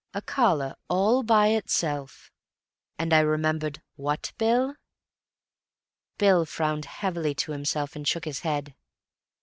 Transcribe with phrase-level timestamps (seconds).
[0.15, 2.31] A collar all by itself?'
[2.97, 4.73] And I remembered—what, Bill?"
[6.17, 8.73] Bill frowned heavily to himself, and shook his head.